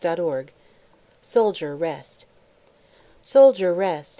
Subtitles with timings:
[0.03, 0.47] COWPER
[1.21, 2.25] SOLDIER, REST
[3.21, 4.09] "Soldier, rest!